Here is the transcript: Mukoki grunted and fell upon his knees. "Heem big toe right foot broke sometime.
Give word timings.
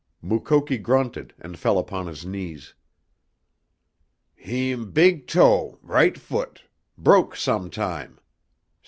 Mukoki 0.19 0.79
grunted 0.79 1.31
and 1.39 1.59
fell 1.59 1.77
upon 1.77 2.07
his 2.07 2.25
knees. 2.25 2.73
"Heem 4.35 4.89
big 4.89 5.27
toe 5.27 5.77
right 5.83 6.17
foot 6.17 6.63
broke 6.97 7.35
sometime. 7.35 8.17